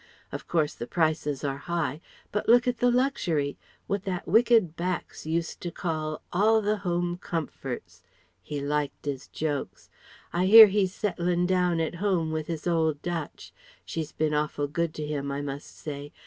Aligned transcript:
Of 0.31 0.47
course 0.47 0.73
the 0.73 0.87
prices 0.87 1.43
are 1.43 1.59
high. 1.69 2.01
But 2.31 2.49
look 2.49 2.67
at 2.67 2.77
the 2.79 2.89
luxury! 2.89 3.59
What 3.85 4.01
that 4.05 4.27
wicked 4.27 4.75
Bax 4.75 5.27
used 5.27 5.61
to 5.61 5.69
call 5.69 6.23
'All 6.33 6.59
the 6.59 6.77
Home 6.77 7.17
Comforts.' 7.17 8.01
He 8.41 8.61
liked 8.61 9.05
'is 9.05 9.27
joke. 9.27 9.79
I 10.33 10.47
hear 10.47 10.65
he's 10.65 10.91
settlin' 10.95 11.45
down 11.45 11.79
at 11.79 11.93
home 12.01 12.31
with 12.31 12.47
his 12.47 12.65
old 12.65 13.03
Dutch. 13.03 13.53
She's 13.85 14.11
bin 14.11 14.33
awful 14.33 14.65
good 14.65 14.95
to 14.95 15.05
him, 15.05 15.31
I 15.31 15.43
must 15.43 15.67
say. 15.77 16.11